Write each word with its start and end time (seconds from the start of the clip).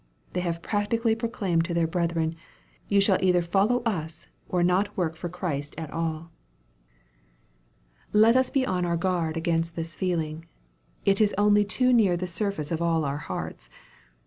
They 0.33 0.39
have 0.39 0.63
practically 0.63 1.13
proclaimed 1.13 1.63
to 1.65 1.75
their 1.75 1.85
brethren, 1.85 2.35
"you 2.87 2.99
shall 2.99 3.19
either 3.23 3.43
follow 3.43 3.83
us, 3.83 4.25
or 4.49 4.63
not 4.63 4.97
work 4.97 5.15
for 5.15 5.29
Christ 5.29 5.75
at 5.77 5.91
all." 5.91 6.31
MARK, 8.11 8.13
CHAP. 8.13 8.15
IX. 8.15 8.15
191 8.15 8.21
Let 8.25 8.39
us 8.39 8.49
be 8.49 8.65
on 8.65 8.85
oar 8.85 8.97
gua, 8.97 9.27
rd 9.29 9.37
against 9.37 9.75
this 9.75 9.95
feeling. 9.95 10.47
It 11.05 11.21
is 11.21 11.35
only 11.37 11.63
too 11.63 11.93
near 11.93 12.17
the 12.17 12.25
surface 12.25 12.71
of 12.71 12.81
all 12.81 13.05
our 13.05 13.19
hearts. 13.19 13.69